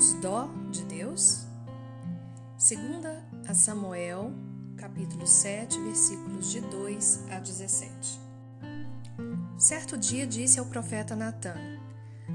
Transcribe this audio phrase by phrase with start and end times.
[0.00, 1.44] Temos dó de Deus?
[2.56, 4.32] Segunda a Samuel,
[4.74, 8.18] capítulo 7, versículos de 2 a 17.
[9.58, 11.54] Certo dia disse ao profeta Natã: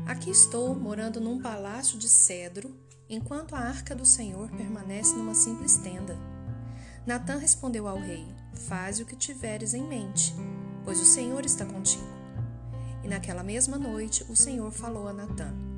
[0.06, 2.72] Aqui estou morando num palácio de cedro,
[3.10, 6.16] enquanto a arca do Senhor permanece numa simples tenda.
[7.04, 10.36] Natã respondeu ao rei: Faze o que tiveres em mente,
[10.84, 12.06] pois o Senhor está contigo.
[13.04, 15.75] E naquela mesma noite o Senhor falou a Natã: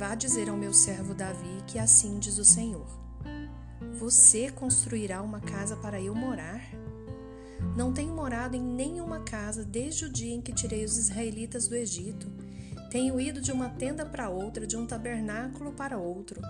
[0.00, 2.86] Vá dizer ao meu servo Davi que assim diz o Senhor:
[3.98, 6.62] Você construirá uma casa para eu morar?
[7.76, 11.74] Não tenho morado em nenhuma casa desde o dia em que tirei os israelitas do
[11.74, 12.32] Egito.
[12.90, 16.40] Tenho ido de uma tenda para outra, de um tabernáculo para outro.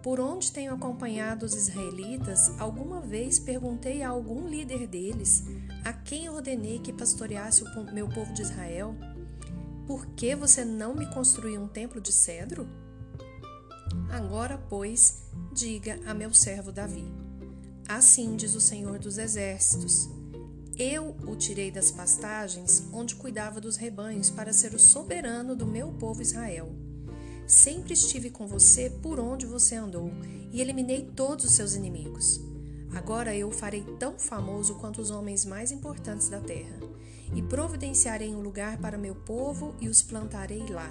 [0.00, 5.42] Por onde tenho acompanhado os israelitas, alguma vez perguntei a algum líder deles,
[5.84, 8.94] a quem ordenei que pastoreasse o meu povo de Israel:
[9.86, 12.68] Por que você não me construiu um templo de cedro?
[14.10, 17.06] Agora, pois, diga a meu servo Davi:
[17.88, 20.08] Assim diz o Senhor dos Exércitos:
[20.78, 25.92] eu o tirei das pastagens onde cuidava dos rebanhos para ser o soberano do meu
[25.92, 26.70] povo Israel.
[27.46, 30.10] Sempre estive com você por onde você andou
[30.52, 32.40] e eliminei todos os seus inimigos.
[32.94, 36.78] Agora eu o farei tão famoso quanto os homens mais importantes da terra,
[37.34, 40.90] e providenciarei um lugar para meu povo e os plantarei lá,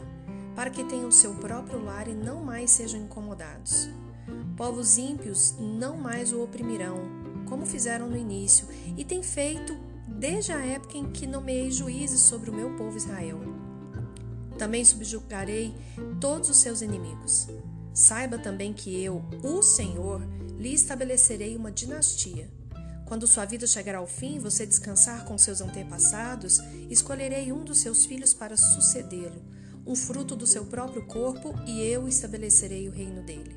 [0.55, 3.89] para que tenham seu próprio lar e não mais sejam incomodados.
[4.55, 6.97] Povos ímpios não mais o oprimirão,
[7.47, 12.49] como fizeram no início, e tem feito desde a época em que nomeei juízes sobre
[12.49, 13.39] o meu povo Israel.
[14.57, 15.75] Também subjugarei
[16.19, 17.47] todos os seus inimigos.
[17.93, 20.21] Saiba também que eu, o Senhor,
[20.57, 22.49] lhe estabelecerei uma dinastia.
[23.05, 28.05] Quando sua vida chegar ao fim, você descansar com seus antepassados, escolherei um dos seus
[28.05, 29.43] filhos para sucedê-lo,
[29.85, 33.55] um fruto do seu próprio corpo, e eu estabelecerei o reino dele.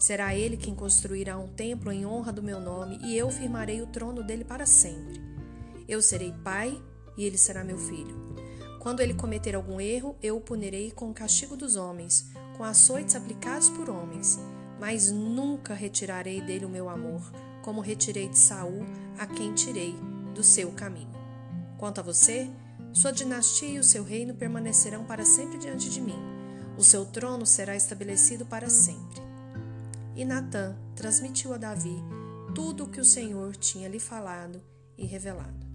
[0.00, 3.86] Será ele quem construirá um templo em honra do meu nome, e eu firmarei o
[3.86, 5.20] trono dele para sempre.
[5.86, 6.80] Eu serei pai,
[7.16, 8.16] e ele será meu filho.
[8.78, 13.14] Quando ele cometer algum erro, eu o punirei com o castigo dos homens, com açoites
[13.14, 14.38] aplicados por homens,
[14.78, 17.22] mas nunca retirarei dele o meu amor,
[17.62, 18.84] como retirei de Saul,
[19.18, 19.94] a quem tirei
[20.34, 21.12] do seu caminho.
[21.76, 22.50] Quanto a você,
[22.92, 26.18] sua dinastia e o seu reino permanecerão para sempre diante de mim.
[26.76, 29.20] O seu trono será estabelecido para sempre.
[30.14, 32.02] E Natã transmitiu a Davi
[32.54, 34.60] tudo o que o Senhor tinha lhe falado
[34.96, 35.66] e revelado.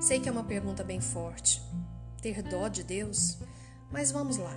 [0.00, 1.60] Sei que é uma pergunta bem forte.
[2.20, 3.38] Ter dó de Deus?
[3.90, 4.56] Mas vamos lá.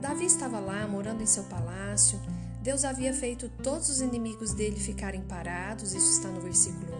[0.00, 2.20] Davi estava lá, morando em seu palácio.
[2.62, 6.92] Deus havia feito todos os inimigos dele ficarem parados, isso está no versículo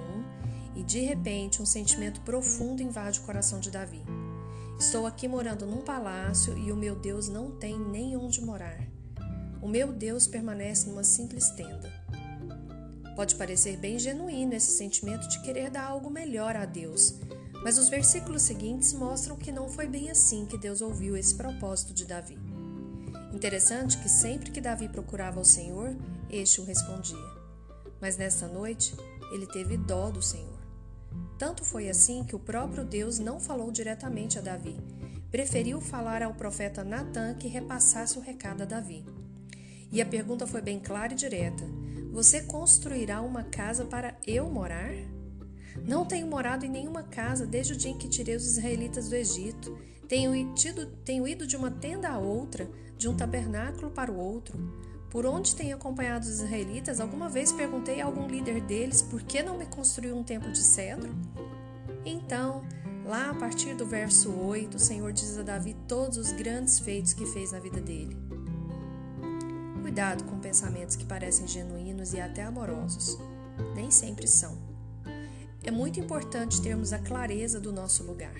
[0.74, 0.80] 1.
[0.80, 4.02] E de repente, um sentimento profundo invade o coração de Davi.
[4.78, 8.78] Estou aqui morando num palácio e o meu Deus não tem nem onde morar.
[9.62, 11.92] O meu Deus permanece numa simples tenda.
[13.16, 17.14] Pode parecer bem genuíno esse sentimento de querer dar algo melhor a Deus,
[17.62, 21.94] mas os versículos seguintes mostram que não foi bem assim que Deus ouviu esse propósito
[21.94, 22.45] de Davi.
[23.36, 25.94] Interessante que sempre que Davi procurava o Senhor,
[26.30, 27.18] este o respondia.
[28.00, 28.96] Mas nesta noite,
[29.30, 30.58] ele teve dó do Senhor.
[31.38, 34.74] Tanto foi assim que o próprio Deus não falou diretamente a Davi,
[35.30, 39.04] preferiu falar ao profeta Natã que repassasse o recado a Davi.
[39.92, 41.64] E a pergunta foi bem clara e direta:
[42.12, 44.94] Você construirá uma casa para eu morar?
[45.84, 49.14] Não tenho morado em nenhuma casa desde o dia em que tirei os israelitas do
[49.14, 49.76] Egito.
[50.08, 54.58] Tenho ido, tenho ido de uma tenda a outra, de um tabernáculo para o outro.
[55.10, 59.42] Por onde tenho acompanhado os israelitas, alguma vez perguntei a algum líder deles por que
[59.42, 61.14] não me construiu um templo de cedro?
[62.04, 62.64] Então,
[63.04, 67.12] lá a partir do verso 8, o Senhor diz a Davi todos os grandes feitos
[67.12, 68.16] que fez na vida dele.
[69.80, 73.16] Cuidado com pensamentos que parecem genuínos e até amorosos.
[73.74, 74.65] Nem sempre são.
[75.66, 78.36] É muito importante termos a clareza do nosso lugar.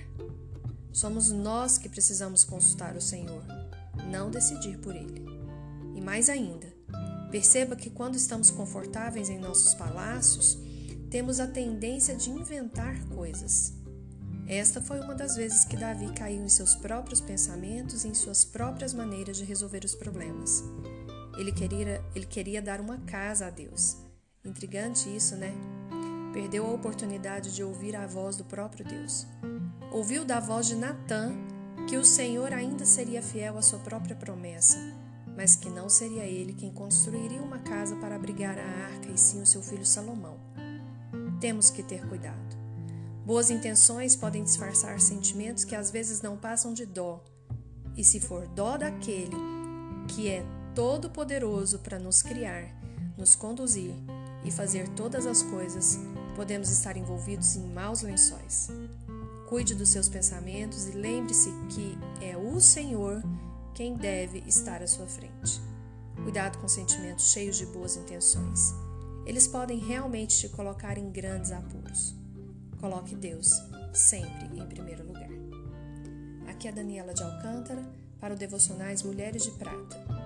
[0.93, 3.43] Somos nós que precisamos consultar o Senhor,
[4.09, 5.25] não decidir por Ele.
[5.93, 6.73] E mais ainda,
[7.29, 10.57] perceba que quando estamos confortáveis em nossos palácios,
[11.09, 13.73] temos a tendência de inventar coisas.
[14.47, 18.45] Esta foi uma das vezes que Davi caiu em seus próprios pensamentos e em suas
[18.45, 20.63] próprias maneiras de resolver os problemas.
[21.37, 23.97] Ele queria, ele queria dar uma casa a Deus.
[24.45, 25.53] Intrigante isso, né?
[26.33, 29.25] Perdeu a oportunidade de ouvir a voz do próprio Deus.
[29.91, 31.33] Ouviu da voz de Natã
[31.87, 34.77] que o Senhor ainda seria fiel à sua própria promessa,
[35.35, 39.41] mas que não seria ele quem construiria uma casa para abrigar a arca e sim
[39.41, 40.37] o seu filho Salomão.
[41.39, 42.57] Temos que ter cuidado.
[43.25, 47.23] Boas intenções podem disfarçar sentimentos que às vezes não passam de dó.
[47.95, 49.35] E se for dó daquele
[50.07, 52.73] que é todo-poderoso para nos criar,
[53.17, 53.93] nos conduzir
[54.43, 55.99] e fazer todas as coisas,
[56.37, 58.69] podemos estar envolvidos em maus lençóis.
[59.49, 63.23] Cuide dos seus pensamentos e lembre-se que é o Senhor
[63.73, 65.59] quem deve estar à sua frente.
[66.23, 68.71] Cuidado com sentimentos cheios de boas intenções.
[69.25, 72.15] Eles podem realmente te colocar em grandes apuros.
[72.79, 73.51] Coloque Deus
[73.91, 75.29] sempre em primeiro lugar.
[76.47, 77.83] Aqui é Daniela de Alcântara
[78.19, 80.16] para o Devocionais Mulheres de Prata.